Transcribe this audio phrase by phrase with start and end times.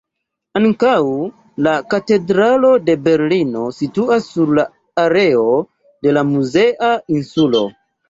[0.59, 0.93] Ankaŭ
[1.67, 4.67] la Katedralo de Berlino situas sur la
[5.07, 5.47] areo
[6.09, 7.67] de la muzea insulo.